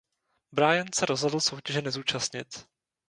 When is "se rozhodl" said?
0.93-1.39